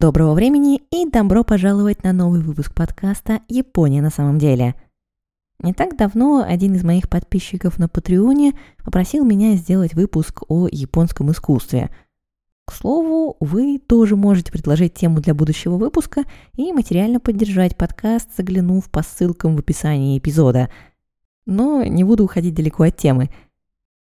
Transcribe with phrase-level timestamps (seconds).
[0.00, 4.74] Доброго времени и добро пожаловать на новый выпуск подкаста «Япония на самом деле».
[5.58, 11.30] Не так давно один из моих подписчиков на Патреоне попросил меня сделать выпуск о японском
[11.30, 11.90] искусстве.
[12.64, 16.24] К слову, вы тоже можете предложить тему для будущего выпуска
[16.54, 20.70] и материально поддержать подкаст, заглянув по ссылкам в описании эпизода.
[21.44, 23.28] Но не буду уходить далеко от темы.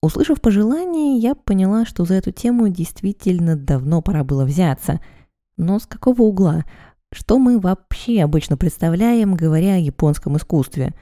[0.02, 5.00] Услышав пожелание, я поняла, что за эту тему действительно давно пора было взяться–
[5.57, 6.64] но с какого угла?
[7.13, 10.94] Что мы вообще обычно представляем, говоря о японском искусстве?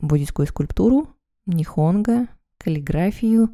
[0.00, 1.08] Буддийскую скульптуру,
[1.46, 3.50] нихонго, каллиграфию.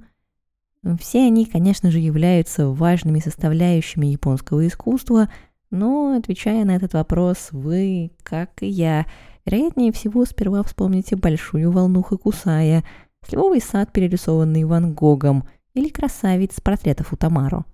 [0.99, 5.29] Все они, конечно же, являются важными составляющими японского искусства,
[5.71, 9.07] но, отвечая на этот вопрос, вы, как и я,
[9.47, 12.85] вероятнее всего сперва вспомните большую волну Хакусая,
[13.27, 17.65] сливовый сад, перерисованный Ван Гогом, или красавиц с портретов Утамаро.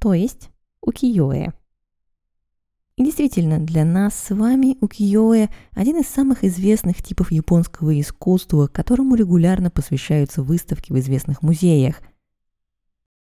[0.00, 1.52] То есть Укиёэ.
[2.98, 9.14] И действительно, для нас с вами укиё один из самых известных типов японского искусства, которому
[9.14, 12.02] регулярно посвящаются выставки в известных музеях.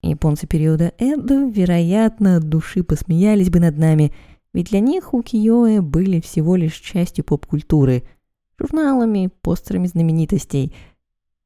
[0.01, 4.15] Японцы периода Эдо, вероятно, от души посмеялись бы над нами,
[4.53, 8.05] ведь для них укиё были всего лишь частью поп-культуры,
[8.57, 10.73] журналами, постерами знаменитостей.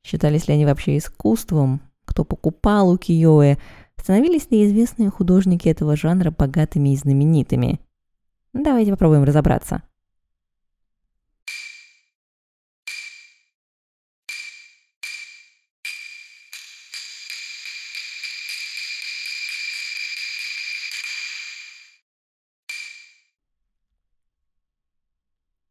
[0.05, 1.81] Считались ли они вообще искусством?
[2.05, 3.57] Кто покупал укиё
[3.97, 7.81] Становились ли известные художники этого жанра богатыми и знаменитыми–
[8.53, 9.83] Давайте попробуем разобраться.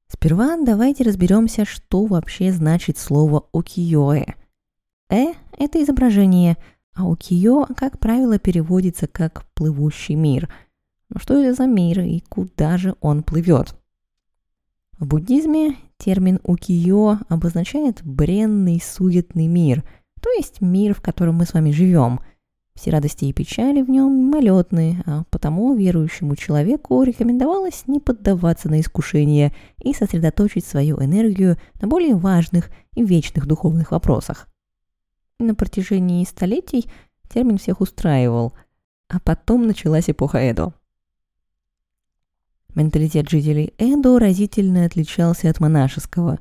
[0.07, 4.25] Сперва давайте разберемся, что вообще значит слово «укиёэ».
[5.09, 6.57] «Э»— это изображение,
[6.93, 10.49] а «укиё», как правило, переводится как «плывущий мир»,
[11.09, 13.75] но что это за мир и куда же он плывет?
[14.99, 19.83] В буддизме термин «укиё» обозначает бренный, суетный мир,
[20.21, 22.19] то есть мир, в котором мы с вами живем.
[22.73, 28.79] Все радости и печали в нем мимолетные, а потому верующему человеку рекомендовалось не поддаваться на
[28.81, 34.47] искушение и сосредоточить свою энергию на более важных и вечных духовных вопросах.
[35.39, 36.89] На протяжении столетий
[37.29, 38.53] термин всех устраивал,
[39.09, 40.73] а потом началась эпоха Эдо–
[42.77, 46.37] Менталитет жителей Эдо разительно отличался от монашеского.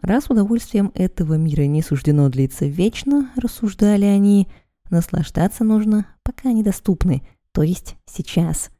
[0.00, 4.48] Раз удовольствием этого мира не суждено длиться вечно, рассуждали они,
[4.88, 7.20] наслаждаться нужно, пока они доступны,
[7.52, 8.70] то есть сейчас.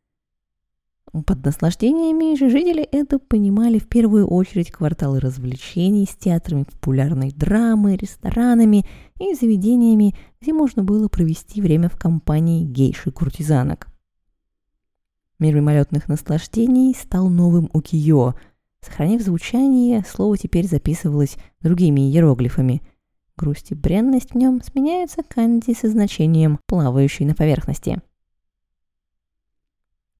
[1.27, 7.97] Под наслаждениями же жители Эдо понимали в первую очередь кварталы развлечений с театрами популярной драмы,
[7.97, 8.87] ресторанами
[9.21, 13.89] и заведениями, где можно было провести время в компании гейши-куртизанок.
[15.45, 18.33] Мир мимолетных наслаждений стал новым укиё.
[18.81, 22.81] Сохранив звучание, слово теперь записывалось другими иероглифами.
[23.37, 28.01] Грусть и бренность в нем сменяются канди со значением «плавающий на поверхности».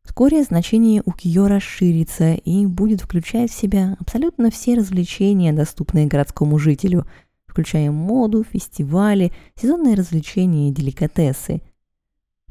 [0.03, 7.07] Вскоре значение укиё расширится и будет включать в себя абсолютно все развлечения, доступные городскому жителю,
[7.47, 11.63] включая моду, фестивали, сезонные развлечения и деликатесы–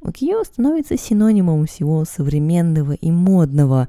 [0.04, 3.88] Укиё становится синонимом всего современного и модного,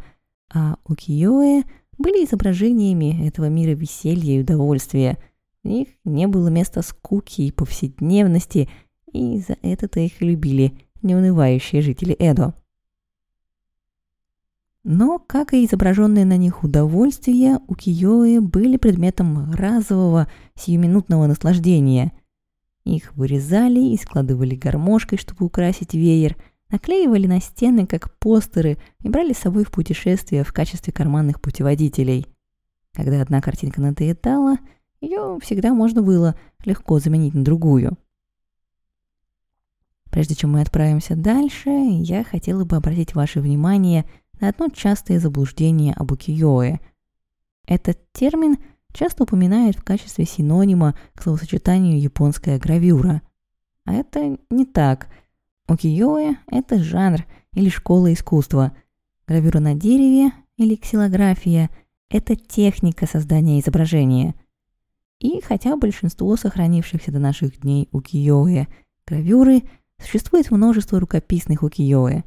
[0.53, 1.65] а укиёэ
[1.99, 5.19] были изображениями этого мира веселья и удовольствия.
[5.65, 8.69] В них не было места скуки и повседневности,
[9.13, 12.55] и за это-то их любили неунывающие жители Эдо.
[14.85, 22.13] Но, как и изображенные на них удовольствия, укиёэ были предметом разового, сиюминутного наслаждения–
[22.85, 26.37] их вырезали и складывали гармошкой, чтобы украсить веер,
[26.71, 32.27] наклеивали на стены как постеры и брали с собой в путешествие в качестве карманных путеводителей.
[32.93, 34.59] Когда одна картинка надоедала,
[35.01, 37.97] ее всегда можно было легко заменить на другую.
[40.11, 44.05] Прежде чем мы отправимся дальше, я хотела бы обратить ваше внимание
[44.41, 46.79] на одно частое заблуждение об укиёэ.
[47.67, 48.59] Этот термин–
[48.95, 53.21] часто упоминают в качестве синонима к словосочетанию «японская гравюра».
[53.85, 55.09] А это не так.
[55.69, 58.75] Укиё– это жанр или школа искусства.
[59.27, 61.69] Гравюра на дереве или ксилография–
[62.09, 64.35] это техника создания изображения.
[65.19, 68.67] И хотя большинство сохранившихся до наших дней укиё
[69.07, 69.63] гравюры
[69.99, 72.23] существует множество рукописных укиё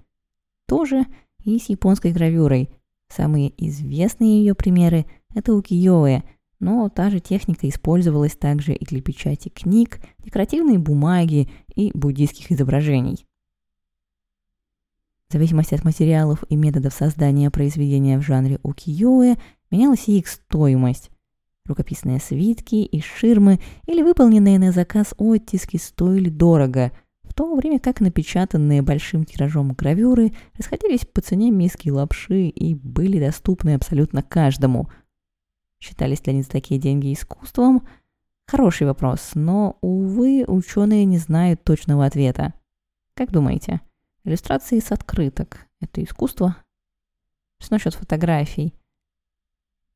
[0.68, 1.06] Тоже
[1.44, 2.70] и с японской гравюрой.
[3.10, 5.06] Самые известные ее примеры–
[5.36, 6.22] это укиё
[6.60, 13.26] но та же техника использовалась также и для печати книг, декоративной бумаги и буддийских изображений.
[15.30, 19.36] В зависимости от материалов и методов создания произведения в жанре укиё-э
[19.70, 21.12] менялась и их стоимость.
[21.66, 26.94] Рукописные свитки и ширмы или выполненные на заказ оттиски стоили дорого,
[27.24, 33.20] в то время как напечатанные большим тиражом гравюры расходились по цене миски лапши и были
[33.20, 34.90] доступны абсолютно каждому.
[35.80, 37.88] Считались ли они за такие деньги искусством?
[38.48, 42.54] Хороший вопрос, но, увы, ученые не знают точного ответа.
[43.14, 43.82] Как думаете,
[44.24, 46.56] иллюстрации с открыток– это искусство?
[47.60, 48.74] Что насчет фотографий?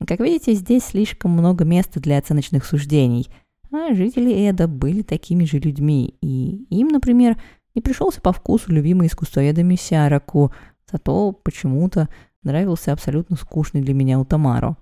[0.07, 3.27] Как видите, здесь слишком много места для оценочных суждений,
[3.71, 7.41] а жители Эда были такими же людьми, и им, например,
[7.75, 10.51] не пришелся по вкусу любимый искусствоведами Сяраку,
[10.91, 12.09] зато почему-то
[12.43, 14.75] нравился абсолютно скучный для меня Утамару.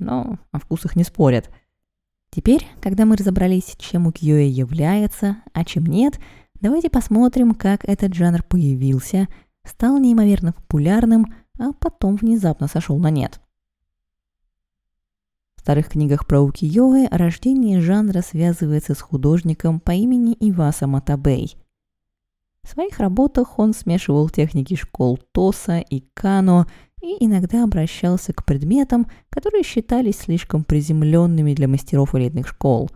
[0.00, 1.50] Но о вкусах не спорят.
[2.30, 6.18] Теперь, когда мы разобрались, чем укьёэ является, а чем нет,
[6.60, 9.28] давайте посмотрим, как этот жанр появился,
[9.64, 13.40] стал неимоверно популярным, а потом внезапно сошел на нет.
[15.56, 21.56] В старых книгах про укиё-э рождение жанра связывается с художником по имени Иваса Матабей.
[22.62, 26.66] В своих работах он смешивал техники школ Тоса и Кано
[27.00, 32.90] и иногда обращался к предметам, которые считались слишком приземленными для мастеров элитных школ.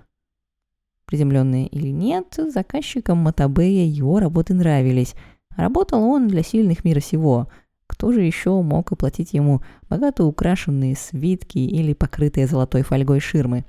[1.07, 5.15] Приземленные или нет, заказчикам Матабея его работы нравились.
[5.57, 7.49] Работал он для сильных мира сего–
[7.87, 13.65] кто же еще мог оплатить ему богато украшенные свитки или покрытые золотой фольгой ширмы?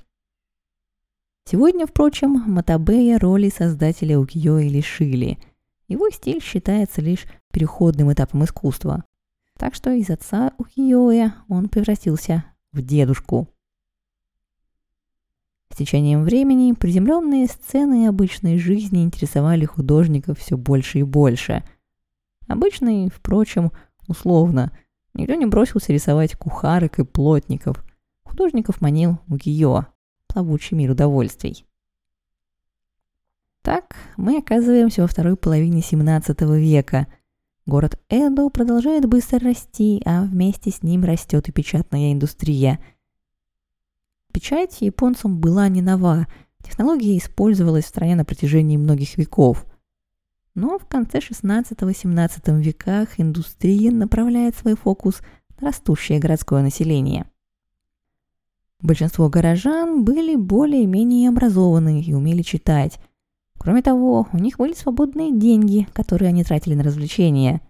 [1.48, 5.38] Сегодня, впрочем, Матабея роли создателя укиё-э лишили.
[5.86, 9.04] Его стиль считается лишь переходным этапом искусства.
[9.56, 13.48] Так что из отца укиё-э он превратился в дедушку.
[15.70, 21.64] С течением времени приземленные сцены обычной жизни интересовали художников все больше и больше.
[22.48, 23.72] Обычный, впрочем,
[24.08, 24.72] Условно.
[25.14, 27.84] Никто не бросился рисовать кухарок и плотников.
[28.24, 29.86] Художников манил Укиё,
[30.26, 31.64] плавучий мир удовольствий.
[33.62, 37.08] Так, мы оказываемся во второй половине 17 века.
[37.66, 42.78] Город Эдо продолжает быстро расти, а вместе с ним растет и печатная индустрия.
[44.32, 46.26] Печать японцам была не нова,
[46.62, 49.66] технология использовалась в стране на протяжении многих веков–
[50.56, 55.20] но в конце 16-17 веках индустрия направляет свой фокус
[55.60, 57.30] на растущее городское население.
[58.80, 62.98] Большинство горожан были более-менее образованы и умели читать.
[63.66, 67.60] Кроме того, у них были свободные деньги, которые они тратили на развлечения.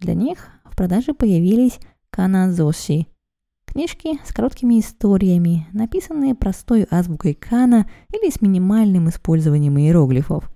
[0.00, 1.78] Для них в продаже появились
[2.10, 3.06] каназоши–
[3.64, 10.50] книжки с короткими историями, написанные простой азбукой кана или с минимальным использованием иероглифов.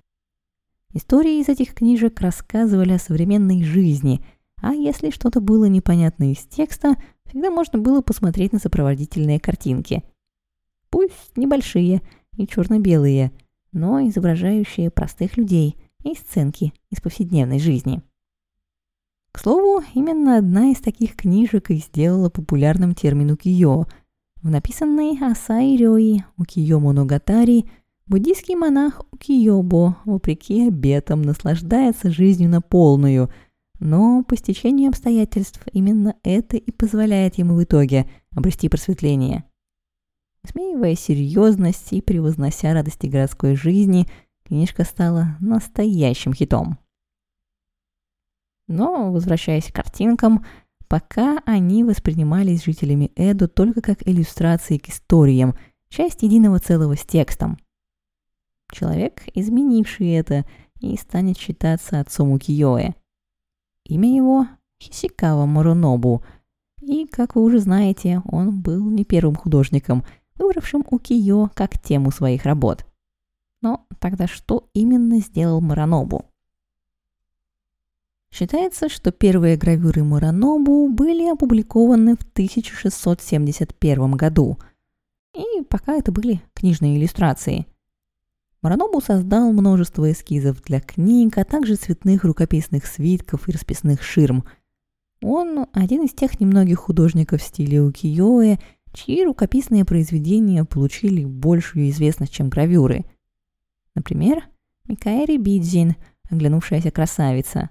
[0.92, 4.20] Истории из этих книжек рассказывали о современной жизни,
[4.60, 10.02] а если что-то было непонятно из текста, всегда можно было посмотреть на сопроводительные картинки.
[10.90, 12.02] Пусть небольшие
[12.36, 13.30] и черно-белые,
[13.72, 18.02] но изображающие простых людей и сценки из повседневной жизни.
[19.32, 23.84] К слову, именно одна из таких книжек и сделала популярным термин укиё.
[24.42, 27.66] В написанной Асай Рёи «Укиё Моногатари»
[28.08, 33.30] Буддийский монах Укиёбо, вопреки обетам, наслаждается жизнью на полную,
[33.80, 39.44] но по стечению обстоятельств именно это и позволяет ему в итоге обрести просветление.
[40.49, 44.07] Смеивая серьезность и превознося радости городской жизни,
[44.45, 46.79] книжка стала настоящим хитом.
[48.69, 50.45] Но, возвращаясь к картинкам,
[50.88, 55.57] пока они воспринимались жителями Эду только как иллюстрации к историям,
[55.88, 57.59] часть единого целого с текстом–
[58.73, 60.45] Человек, изменивший это,
[60.81, 62.95] и станет считаться отцом Укиёэ.
[63.85, 64.47] Имя его
[64.83, 66.23] Хисикава Моронобу,
[66.83, 70.05] и, как вы уже знаете, он был не первым художником,
[70.38, 72.85] выбравшим Укиё как тему своих работ.
[73.62, 76.26] Но тогда что именно сделал Моронобу?
[78.31, 84.59] Считается, что первые гравюры Муранобу были опубликованы в 1671 году.
[85.35, 87.66] И пока это были книжные иллюстрации–
[88.66, 94.45] Маранобу создал множество эскизов для книг, а также цветных рукописных свитков и расписных ширм.
[95.23, 98.57] Он один из тех немногих художников в стиле укиё
[98.97, 103.05] чьи рукописные произведения получили большую известность, чем гравюры.
[103.95, 104.43] Например,
[104.88, 105.95] Микаэри Бидзин
[106.31, 107.71] «Оглянувшаяся красавица».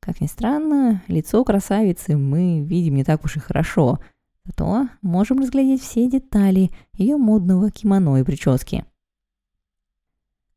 [0.00, 3.98] Как ни странно, лицо красавицы мы видим не так уж и хорошо,
[4.44, 8.84] зато можем разглядеть все детали ее модного кимоно и прически–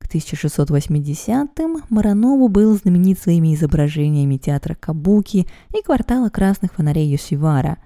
[0.02, 7.78] К 1680-м Маранобу был знаменит своими изображениями театра Кабуки и квартала красных фонарей Йосивара.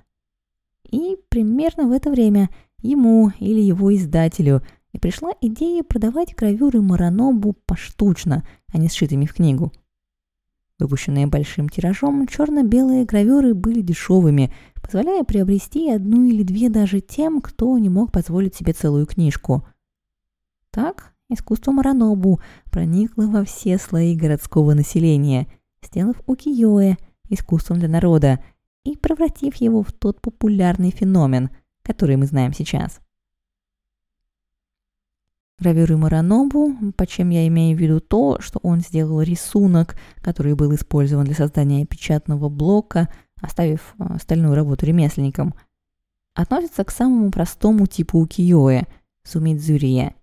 [0.91, 2.49] И примерно в это время
[2.81, 4.61] ему или его издателю
[4.93, 9.73] и пришла идея продавать гравюры Маранобу поштучно, а не сшитыми в книгу.
[10.77, 17.77] Выпущенные большим тиражом, черно-белые гравюры были дешевыми, позволяя приобрести одну или две даже тем, кто
[17.77, 19.65] не мог позволить себе целую книжку.
[20.71, 25.47] Так, искусство Маранобу проникло во все слои городского населения,
[25.81, 26.97] сделав укиёэ
[27.29, 28.43] искусством для народа
[28.85, 31.49] и превратив его в тот популярный феномен,
[31.81, 33.01] который мы знаем сейчас.
[35.57, 40.73] Гравюры Маранобу, по чем я имею в виду то, что он сделал рисунок, который был
[40.75, 43.09] использован для создания печатного блока,
[43.41, 45.55] оставив а, остальную работу ремесленникам,
[46.33, 48.83] относится к самому простому типу укиёэ–
[49.23, 50.15] сумидзурия.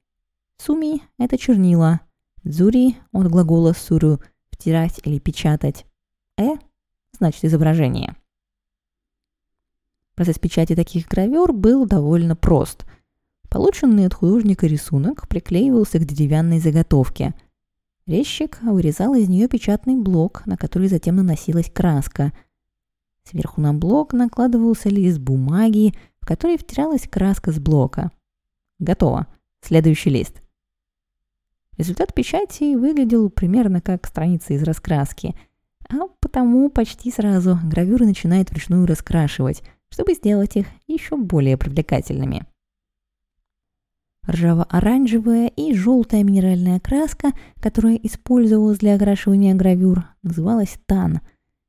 [0.58, 2.00] Суми– это чернила,
[2.44, 5.86] дзури– от глагола суру– втирать или печатать,
[6.38, 6.56] э–
[7.18, 8.14] значит изображение.
[10.14, 12.84] Процесс печати таких гравюр был довольно прост–
[13.52, 17.34] Полученный от художника рисунок приклеивался к деревянной заготовке.
[18.06, 22.32] Резчик вырезал из нее печатный блок, на который затем наносилась краска.
[23.24, 25.92] Сверху на блок накладывался лист бумаги,
[26.22, 28.10] в который втиралась краска с блока.
[28.78, 29.26] Готово.
[29.60, 30.40] Следующий лист.
[31.76, 35.34] Результат печати выглядел примерно как страница из раскраски,
[35.90, 42.46] а потому почти сразу гравюры начинают вручную раскрашивать, чтобы сделать их еще более привлекательными.
[44.26, 51.20] Ржаво-оранжевая и желтая минеральная краска, которая использовалась для окрашивания гравюр, называлась тан,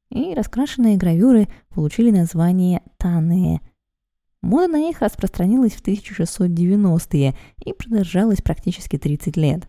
[0.09, 3.59] и раскрашенные гравюры получили название таные.
[4.41, 9.67] Мода на них распространилась в 1690-е и продолжалась практически 30 лет.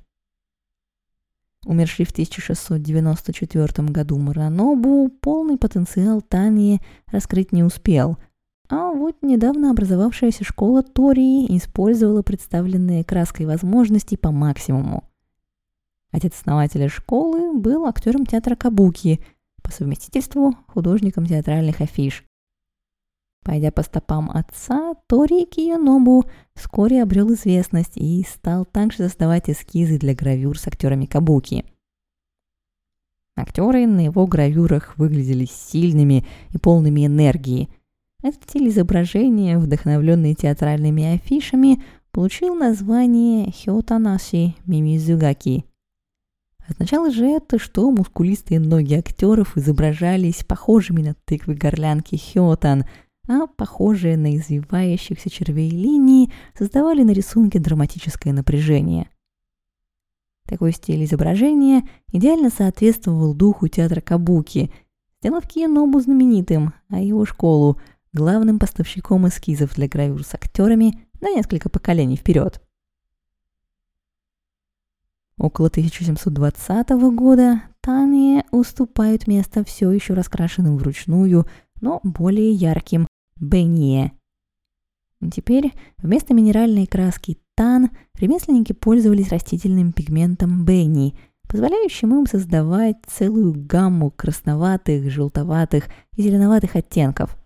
[1.64, 8.18] Умерший в 1694 году Маранобу полный потенциал Тании раскрыть не успел–
[8.76, 15.04] а вот недавно образовавшаяся школа Тории использовала представленные краской возможности по максимуму.
[16.10, 19.24] Отец основателя школы был актером театра Кабуки,
[19.62, 22.24] по совместительству художником театральных афиш.
[23.44, 30.16] Пойдя по стопам отца, Тори Киянобу вскоре обрел известность и стал также создавать эскизы для
[30.16, 31.64] гравюр с актерами Кабуки.
[33.36, 37.68] Актеры на его гравюрах выглядели сильными и полными энергии–
[38.24, 45.66] этот стиль изображения, вдохновленный театральными афишами, получил название Хётанаши Мимизугаки.
[46.66, 52.86] Означало же это, что мускулистые ноги актеров изображались похожими на тыквы горлянки Хётан,
[53.28, 59.10] а похожие на извивающихся червей линии создавали на рисунке драматическое напряжение.
[60.48, 64.70] Такой стиль изображения идеально соответствовал духу театра Кабуки,
[65.20, 67.78] сделав Киенобу знаменитым, а его школу–
[68.14, 72.62] главным поставщиком эскизов для гравюр с актерами на несколько поколений вперед.
[75.36, 81.46] Около 1720 года Тане уступают место все еще раскрашенным вручную,
[81.80, 84.12] но более ярким Бенье.
[85.32, 91.18] Теперь вместо минеральной краски Тан ремесленники пользовались растительным пигментом Бенни,
[91.48, 97.36] позволяющим им создавать целую гамму красноватых, желтоватых и зеленоватых оттенков–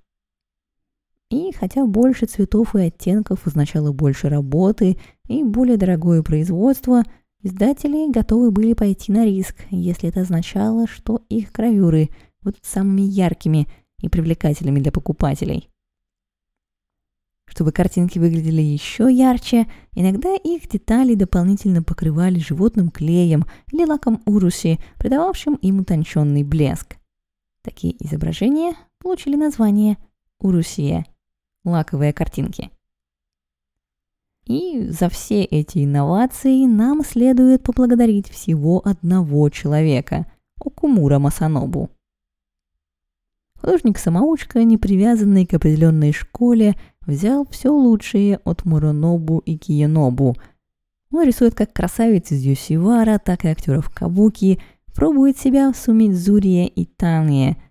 [1.31, 7.03] и хотя больше цветов и оттенков означало больше работы и более дорогое производство,
[7.43, 12.09] издатели готовы были пойти на риск, если это означало, что их гравюры
[12.43, 13.69] будут самыми яркими
[14.01, 15.69] и привлекательными для покупателей.
[17.45, 24.79] Чтобы картинки выглядели еще ярче, иногда их детали дополнительно покрывали животным клеем или лаком уруси,
[24.99, 26.97] придававшим им утонченный блеск.
[27.63, 29.99] Такие изображения получили название
[30.39, 31.05] «урусия»
[31.69, 32.71] лаковые картинки.
[34.47, 40.27] И за все эти инновации нам следует поблагодарить всего одного человека–
[40.61, 41.91] Окумура Масанобу.
[43.61, 50.37] Художник-самоучка, не привязанный к определенной школе, взял все лучшее от Муронобу и Киенобу.
[51.13, 54.61] Он рисует как красавиц из Юсивара, так и актеров Кабуки,
[54.95, 57.57] пробует себя в Сумидзурия и Тане–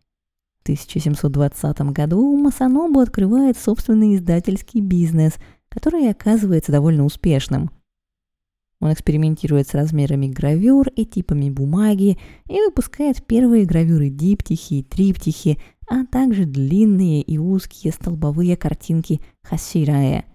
[0.74, 5.34] 1720 году Масанобу открывает собственный издательский бизнес,
[5.70, 7.72] который оказывается довольно успешным.
[8.80, 15.58] Он экспериментирует с размерами гравюр и типами бумаги и выпускает первые гравюры диптихи и триптихи,
[15.90, 20.26] а также длинные и узкие столбовые картинки хасирая.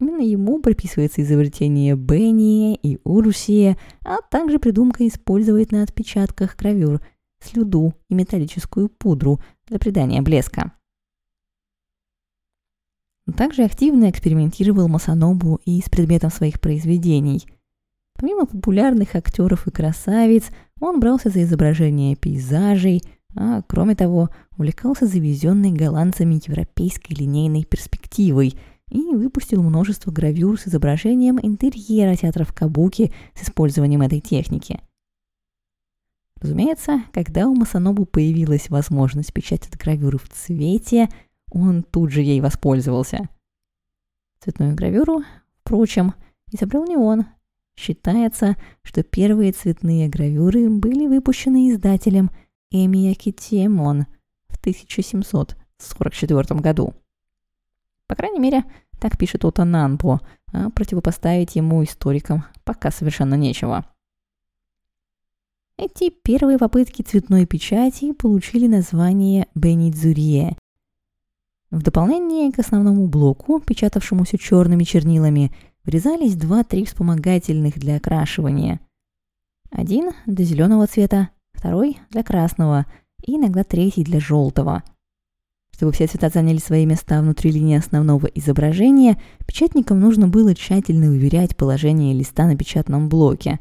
[0.00, 7.00] Именно ему приписывается изобретение Бенния и Урусия, а также придумка использовать на отпечатках гравюр
[7.40, 10.72] слюду и металлическую пудру для придания блеска.
[13.36, 17.46] Также активно экспериментировал Масанобу и с предметом своих произведений.
[18.14, 20.46] Помимо популярных актеров и красавиц,
[20.80, 23.02] он брался за изображение пейзажей,
[23.36, 28.54] а кроме того увлекался завезенной голландцами европейской линейной перспективой
[28.90, 34.80] и выпустил множество гравюр с изображением интерьера театров Кабуки с использованием этой техники.
[36.40, 41.08] Разумеется, когда у Масанобу появилась возможность печатать гравюры в цвете–
[41.50, 43.28] он тут же ей воспользовался.
[44.40, 45.22] Цветную гравюру,
[45.60, 46.14] впрочем,
[46.52, 47.26] изобрел не он.
[47.76, 52.30] Считается, что первые цветные гравюры были выпущены издателем
[52.70, 54.06] Эмияки Тиемон
[54.48, 56.94] в 1744 году.
[58.06, 58.64] По крайней мере,
[58.98, 60.20] так пишет Ота Нанпо,
[60.52, 63.86] а противопоставить ему историкам пока совершенно нечего.
[65.78, 70.56] Эти первые попытки цветной печати получили название Бенидзурье
[71.70, 75.52] в дополнение к основному блоку, печатавшемуся черными чернилами,
[75.84, 78.80] врезались два-три вспомогательных для окрашивания.
[79.70, 82.86] Один для зеленого цвета, второй для красного
[83.22, 84.82] и иногда третий для желтого.
[85.72, 91.56] Чтобы все цвета заняли свои места внутри линии основного изображения, печатникам нужно было тщательно уверять
[91.56, 93.60] положение листа на печатном блоке.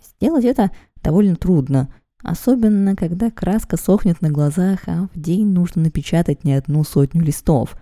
[0.00, 0.70] Сделать это
[1.02, 1.88] довольно трудно–
[2.22, 7.76] Особенно, когда краска сохнет на глазах, а в день нужно напечатать не одну сотню листов.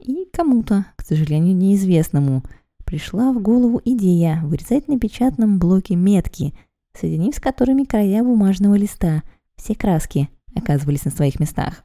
[0.00, 2.42] И кому-то, к сожалению, неизвестному,
[2.84, 6.54] пришла в голову идея вырезать на печатном блоке метки,
[6.98, 9.22] соединив с которыми края бумажного листа,
[9.56, 11.84] все краски оказывались на своих местах.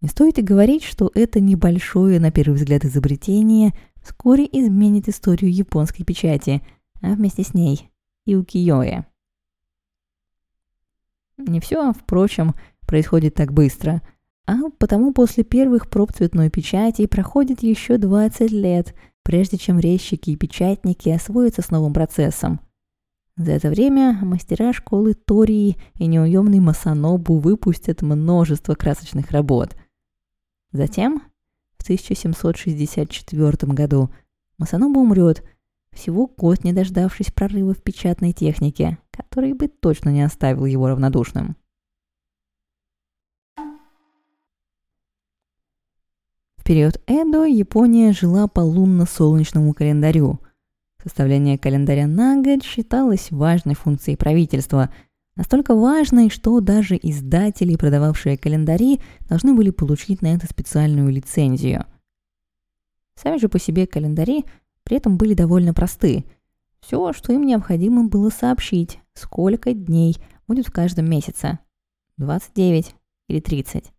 [0.00, 6.04] Не стоит и говорить, что это небольшое, на первый взгляд, изобретение вскоре изменит историю японской
[6.04, 6.62] печати,
[7.02, 7.91] а вместе с ней
[8.24, 9.04] и укиё-э.
[11.38, 12.54] Не все, впрочем,
[12.86, 14.02] происходит так быстро,
[14.46, 20.36] а потому после первых проб цветной печати проходит еще 20 лет, прежде чем резчики и
[20.36, 22.60] печатники освоятся с новым процессом.
[23.36, 29.74] За это время мастера школы Тории и неуемный Масанобу выпустят множество красочных работ.
[30.72, 31.22] Затем,
[31.78, 34.10] в 1764 году,
[34.58, 35.42] Масанобу умрет,
[35.92, 41.56] всего год не дождавшись прорыва в печатной технике, который бы точно не оставил его равнодушным.
[46.56, 50.38] В период Эдо Япония жила по лунно-солнечному календарю.
[51.02, 54.90] Составление календаря на год считалось важной функцией правительства,
[55.34, 61.84] настолько важной, что даже издатели, продававшие календари, должны были получить на это специальную лицензию.
[63.16, 64.44] Сами же по себе календари
[64.84, 66.24] при этом были довольно просты.
[66.80, 70.16] Все, что им необходимо было сообщить, сколько дней
[70.48, 71.58] будет в каждом месяце.
[72.18, 72.94] 29
[73.28, 73.92] или 30.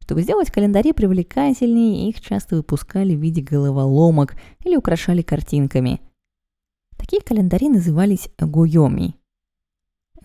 [0.00, 6.00] Чтобы сделать календари привлекательнее, их часто выпускали в виде головоломок или украшали картинками.
[6.98, 9.16] Такие календари назывались гуйоми.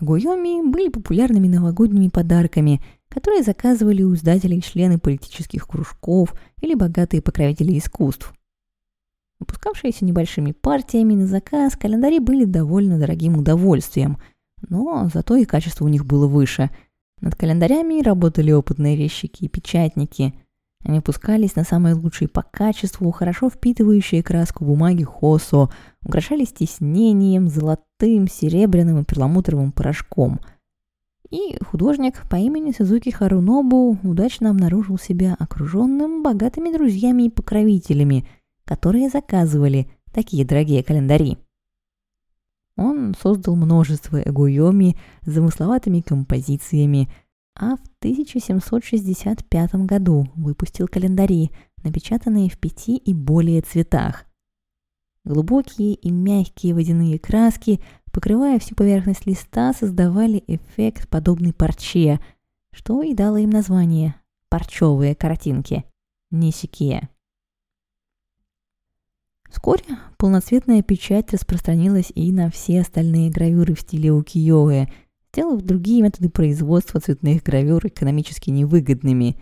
[0.02, 7.78] Гуйоми были популярными новогодними подарками, которые заказывали у издателей члены политических кружков или богатые покровители
[7.78, 8.34] искусств.
[9.40, 14.18] Выпускавшиеся небольшими партиями на заказ, календари были довольно дорогим удовольствием,
[14.68, 16.70] но зато и качество у них было выше.
[17.22, 20.34] Над календарями работали опытные резчики и печатники.
[20.84, 25.70] Они выпускались на самые лучшие по качеству, хорошо впитывающие краску бумаги хосо,
[26.06, 30.40] украшались тиснением, золотым, серебряным и перламутровым порошком.
[31.30, 38.28] И художник по имени Сузуки Харунобу удачно обнаружил себя окруженным богатыми друзьями и покровителями–
[38.70, 41.40] которые заказывали такие дорогие календари.
[42.76, 47.10] Он создал множество эгуйоми с замысловатыми композициями,
[47.56, 51.50] а в 1765 году выпустил календари,
[51.84, 54.28] напечатанные в пяти и более цветах.
[55.26, 62.20] Глубокие и мягкие водяные краски, покрывая всю поверхность листа, создавали эффект, подобный парче,
[62.72, 64.14] что и дало им название
[64.48, 65.86] «парчевые картинки»–
[66.30, 67.10] нисикия.
[69.50, 69.84] Вскоре
[70.18, 74.86] полноцветная печать распространилась и на все остальные гравюры в стиле укиё
[75.32, 79.40] сделав другие методы производства цветных гравюр экономически невыгодными.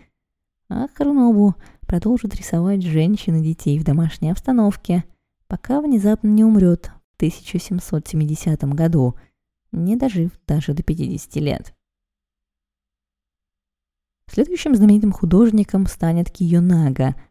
[0.69, 1.55] А Харунобу
[1.87, 5.05] продолжит рисовать женщин и детей в домашней обстановке,
[5.47, 9.15] пока внезапно не умрет в 1770 году,
[9.71, 11.73] не дожив даже до 50 лет.
[14.29, 17.15] Следующим знаменитым художником станет Киёнага–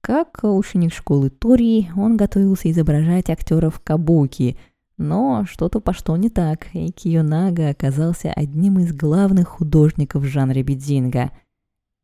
[0.00, 4.56] Как ученик школы Тории, он готовился изображать актеров кабуки,
[4.96, 11.30] но что-то пошло не так, и Киёнага оказался одним из главных художников в жанре бидзинга.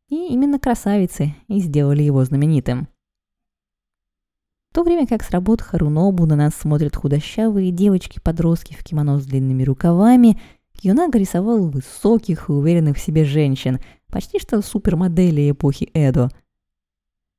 [0.09, 2.87] И именно красавицы и сделали его знаменитым.
[4.71, 9.25] В то время как с работ Харунобу на нас смотрят худощавые девочки-подростки в кимоно с
[9.25, 10.39] длинными рукавами,
[10.73, 13.79] Киюнага рисовал высоких и уверенных в себе женщин,
[14.11, 16.29] почти что супермодели эпохи Эдо.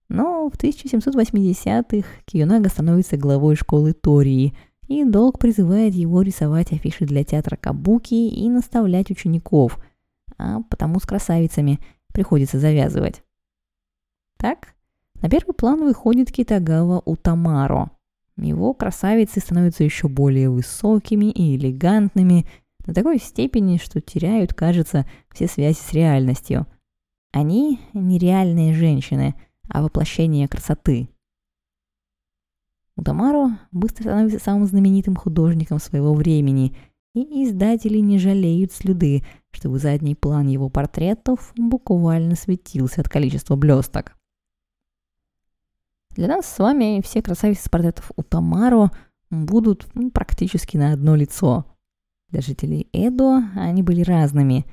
[0.08, 4.54] Но в 1780-х Киюнага становится главой школы Тории,
[4.86, 9.78] и долг призывает его рисовать афиши для театра Кабуки и наставлять учеников,
[10.38, 11.78] а потому с красавицами
[12.12, 13.22] приходится завязывать.
[14.38, 14.74] Так,
[15.20, 17.90] на первый план выходит Китагава Утамаро.
[18.36, 22.46] Его красавицы становятся еще более высокими и элегантными,
[22.86, 26.66] до такой степени, что теряют, кажется, все связи с реальностью.
[27.32, 29.34] Они нереальные женщины,
[29.68, 31.08] а воплощение красоты.
[32.96, 36.76] Утамаро быстро становится самым знаменитым художником своего времени,
[37.14, 44.16] и издатели не жалеют слюды, чтобы задний план его портретов буквально светился от количества блесток.
[46.10, 48.90] Для нас с вами все красавицы с портретов Утамаро
[49.30, 51.64] будут ну, практически на одно лицо.
[52.30, 54.66] Для жителей Эдо они были разными,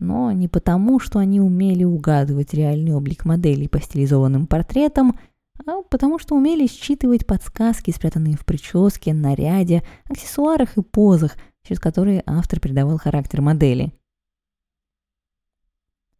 [0.00, 5.18] но не потому, что они умели угадывать реальный облик моделей по стилизованным портретам,
[5.66, 12.22] а потому что умели считывать подсказки, спрятанные в прическе, наряде, аксессуарах и позах, через которые
[12.26, 13.92] автор передавал характер модели.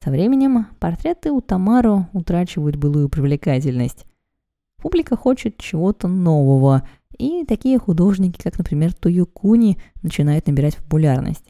[0.04, 4.06] Со временем портреты у Тамаро утрачивают былую привлекательность.
[4.76, 6.86] Публика хочет чего-то нового,
[7.18, 11.44] и такие художники, как, например, Туюкуни, начинают набирать популярность.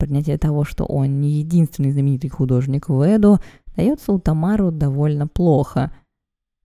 [0.00, 3.38] Принятие того, что он не единственный знаменитый художник в Эду,
[3.76, 5.92] дается у Тамару довольно плохо.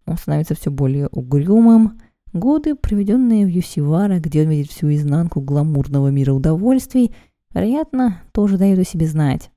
[0.07, 1.99] Он становится все более угрюмым.
[2.33, 7.13] Годы, проведенные в Юсивара, где он видит всю изнанку гламурного мира удовольствий,
[7.53, 9.51] вероятно, тоже дают о себе знать.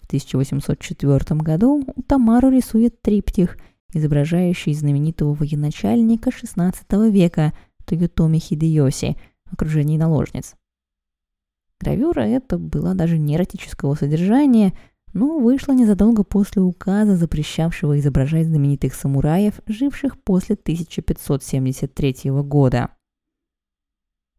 [0.00, 3.58] В 1804 году Тамару рисует триптих–
[3.96, 7.52] изображающий знаменитого военачальника XVI века
[7.84, 10.54] Тойотоми Хидеоси в окружении наложниц.
[11.80, 14.72] Гравюра эта была даже не эротического содержания,
[15.12, 22.90] но вышла незадолго после указа, запрещавшего изображать знаменитых самураев, живших после 1573 года.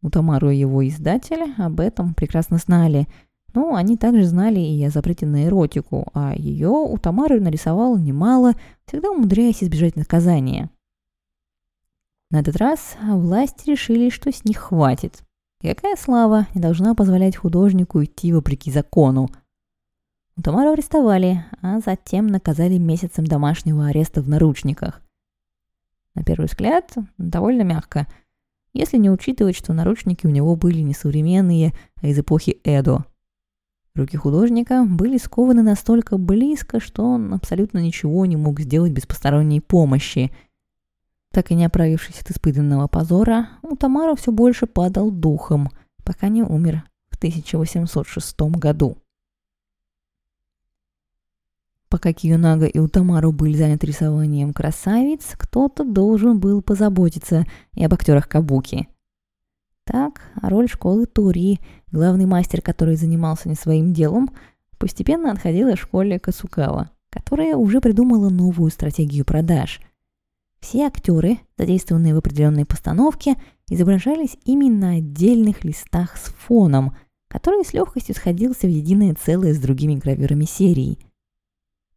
[0.01, 3.07] Утамару и его издатель об этом прекрасно знали–
[3.57, 8.53] но они также знали и о запрете на эротику, а ее у Тамары нарисовал немало,
[8.85, 10.69] всегда умудряясь избежать наказания.
[12.29, 15.23] На этот раз власти решили, что с них хватит.
[15.61, 19.29] Какая слава не должна позволять художнику идти вопреки закону.
[20.41, 25.01] Тамару арестовали, а затем наказали месяцем домашнего ареста в наручниках.
[26.13, 28.07] На первый взгляд, довольно мягко,
[28.73, 33.05] если не учитывать, что наручники у него были не современные, а из эпохи Эдо–
[33.97, 39.59] Руки художника были скованы настолько близко, что он абсолютно ничего не мог сделать без посторонней
[39.59, 40.31] помощи.
[41.37, 45.69] Так и не оправившись от испытанного позора, Утамару все больше падал духом,
[46.03, 48.97] пока не умер в 1806 году.
[51.89, 57.45] Пока Киюнага и Утамару были заняты рисованием красавиц, кто-то должен был позаботиться
[57.75, 58.87] и об актерах Кабуки–
[59.85, 61.59] так, роль школы Тури,
[61.91, 64.31] главный мастер, который занимался не своим делом,
[64.79, 69.81] постепенно отходила школе Касукава, которая уже придумала новую стратегию продаж.
[70.59, 73.35] Все актеры, задействованные в определенной постановке,
[73.69, 76.95] изображались именно на отдельных листах с фоном,
[77.27, 80.99] который с легкостью сходился в единое целое с другими гравюрами серии.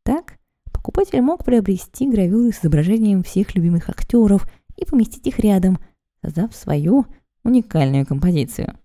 [0.02, 0.38] Так,
[0.72, 5.78] покупатель мог приобрести гравюры с изображением всех любимых актеров и поместить их рядом,
[6.22, 7.06] создав свою
[7.44, 8.78] уникальную композицию.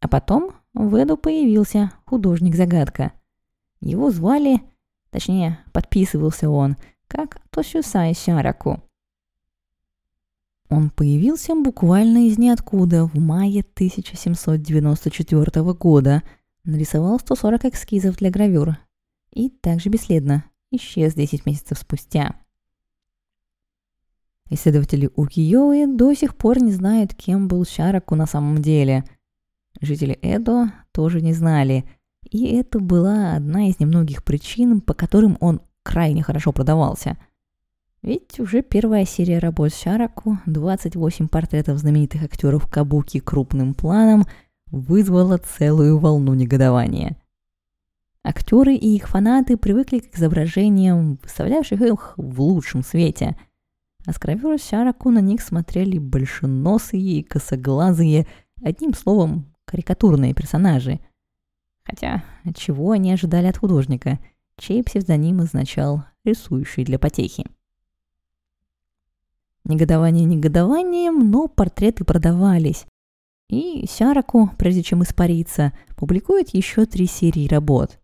[0.00, 3.12] А потом в Эду появился художник-загадка.
[3.80, 4.62] Его звали,
[5.10, 6.76] точнее, подписывался он,
[7.08, 8.80] как Тосюсай Сяраку.
[10.68, 16.24] Он появился буквально из ниоткуда в мае 1794 года,
[16.64, 18.76] нарисовал 140 эскизов для гравюр
[19.32, 22.34] и также бесследно исчез 10 месяцев спустя.
[24.48, 29.04] Исследователи Укиёи до сих пор не знают, кем был Шараку на самом деле.
[29.80, 31.84] Жители Эдо тоже не знали,
[32.22, 37.16] и это была одна из немногих причин, по которым он крайне хорошо продавался.
[38.02, 44.26] Ведь уже первая серия работ Шараку, 28 портретов знаменитых актеров Кабуки крупным планом,
[44.66, 47.16] вызвала целую волну негодования.
[48.24, 53.36] Актеры и их фанаты привыкли к изображениям, выставлявших их в лучшем свете.
[54.04, 58.26] А с гравюры Сяраку на них смотрели большеносые и косоглазые,
[58.62, 60.98] одним словом, карикатурные персонажи.
[61.84, 62.24] Хотя,
[62.56, 64.18] чего они ожидали от художника,
[64.58, 67.44] чей псевдоним означал «рисующий для потехи».
[69.64, 72.86] Негодование негодованием, но портреты продавались.
[73.48, 77.98] И Сяраку, прежде чем испариться, публикует еще три серии работ.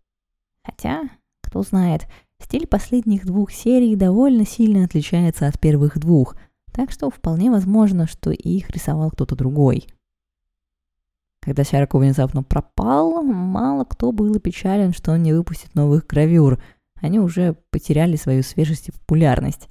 [0.65, 1.09] Хотя,
[1.41, 2.07] кто знает,
[2.39, 6.35] стиль последних двух серий довольно сильно отличается от первых двух,
[6.73, 9.87] так что вполне возможно, что их рисовал кто-то другой.
[11.43, 16.61] Когда Сяраку внезапно пропал, мало кто был опечален, что он не выпустит новых гравюр.
[16.95, 19.67] Они уже потеряли свою свежесть и популярность.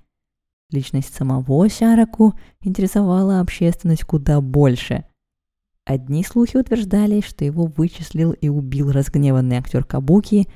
[0.70, 5.04] Личность самого Сяраку интересовала общественность куда больше–
[5.84, 10.46] Одни слухи утверждали, что его вычислил и убил разгневанный актер Кабуки,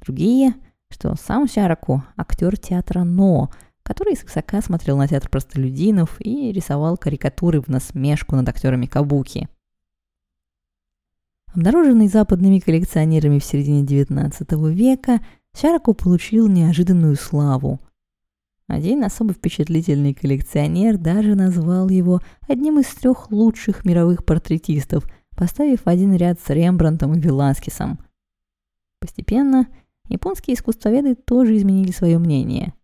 [0.00, 0.54] другие,
[0.90, 3.50] что сам Сяраку– актер театра Но,
[3.82, 9.48] который свысока смотрел на театр простолюдинов и рисовал карикатуры в насмешку над актерами Кабуки.
[11.56, 15.20] Обнаруженный западными коллекционерами в середине XIX века,
[15.52, 17.80] Сяраку получил неожиданную славу–
[18.68, 25.04] один особо впечатлительный коллекционер даже назвал его одним из трех лучших мировых портретистов,
[25.36, 28.00] поставив один ряд с Рембрандтом и Веласкесом.
[28.98, 29.68] Постепенно
[30.08, 32.74] японские искусствоведы тоже изменили свое мнение.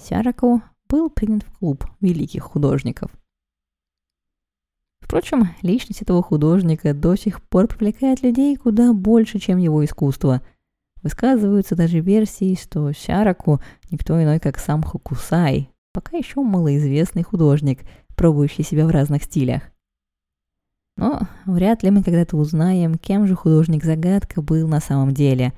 [0.00, 3.10] Сярако был принят в клуб великих художников.
[5.12, 10.40] Впрочем, личность этого художника до сих пор привлекает людей куда больше, чем его искусство–
[11.02, 17.80] Высказываются даже версии, что Сяраку никто иной, как сам Хокусай, пока еще малоизвестный художник,
[18.14, 19.62] пробующий себя в разных стилях.
[20.96, 25.52] Но вряд ли мы когда-то узнаем, кем же художник-загадка был на самом деле.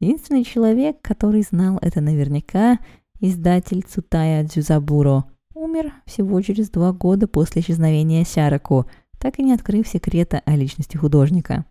[0.00, 2.78] Единственный человек, который знал это наверняка,
[3.20, 5.24] издатель Цутая Дзюзабуро,
[5.66, 8.86] умер всего через два года после исчезновения Сяраку,
[9.18, 11.64] так и не открыв секрета о личности художника.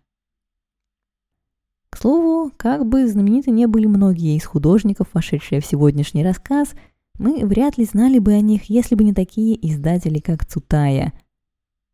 [1.90, 6.74] К слову, как бы знамениты не были многие из художников, вошедшие в сегодняшний рассказ,
[7.18, 11.14] мы вряд ли знали бы о них, если бы не такие издатели, как Цутая.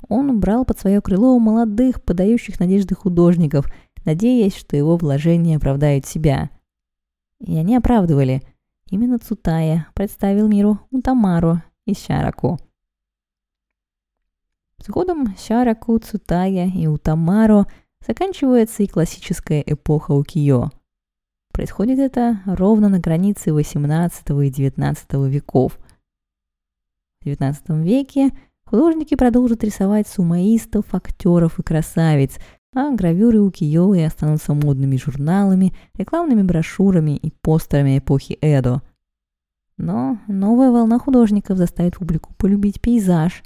[0.09, 3.73] Он брал под свое крыло молодых, подающих надежды художников,
[4.05, 6.51] надеясь, что его вложения оправдают себя.
[7.39, 8.43] И они оправдывали.
[8.91, 12.59] Именно Цутая представил миру Утамару и Шараку.
[14.79, 17.67] С годом Шараку, Цутая и Утамаро–
[18.07, 20.71] заканчивается и классическая эпоха укиё.
[21.53, 25.79] Происходит это ровно на границе XVIII и XIX веков.
[27.21, 28.31] В XIX веке
[28.65, 32.39] художники продолжат рисовать сумаистов, актеров и красавиц,
[32.75, 38.83] а гравюры укиё и останутся модными журналами, рекламными брошюрами и постерами эпохи Эдо.
[39.83, 43.43] Но новая волна художников заставит публику полюбить пейзаж.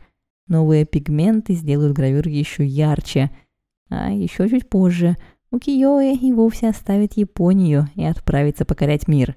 [0.46, 3.30] Новые пигменты сделают гравюры еще ярче–
[3.88, 5.16] а еще чуть позже
[5.50, 9.36] Укиёэ и вовсе оставит Японию и отправится покорять мир.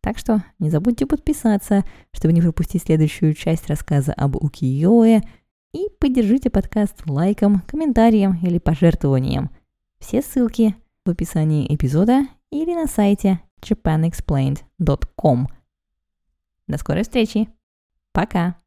[0.00, 5.20] Так что не забудьте подписаться, чтобы не пропустить следующую часть рассказа об Укиёэ,
[5.72, 9.50] и поддержите подкаст лайком, комментарием или пожертвованием.
[9.98, 15.48] Все ссылки в описании эпизода или на сайте japanexplained.com.
[16.66, 17.48] До скорой встречи.
[18.12, 18.63] Пока.